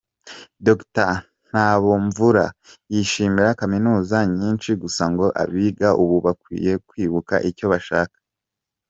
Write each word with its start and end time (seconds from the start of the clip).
Dr 0.65 1.11
Ntabomvura 1.49 2.45
yishimira 2.93 3.57
Kaminuza 3.61 4.17
nyinshi 4.39 4.69
gusa 4.81 5.03
ngo 5.11 5.25
abiga 5.43 5.89
ubu 6.03 6.15
bakwiye 6.25 6.73
kwibuka 6.87 7.35
icyo 7.51 7.65
bashaka. 7.73 8.17